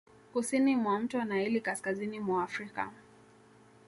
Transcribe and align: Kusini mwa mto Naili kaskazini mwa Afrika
Kusini 0.33 0.75
mwa 0.75 0.99
mto 0.99 1.23
Naili 1.23 1.61
kaskazini 1.61 2.19
mwa 2.19 2.43
Afrika 2.43 2.91